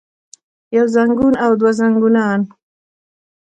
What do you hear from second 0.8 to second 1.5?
زنګون